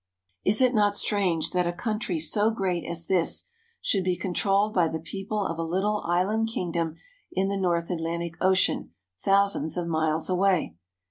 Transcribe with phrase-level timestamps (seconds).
[0.43, 3.45] Is it not strange that a country so great as this
[3.81, 6.95] should be controlled by the people of a little island kingdom
[7.31, 10.73] in the North Atlantic Ocean thousands of miles away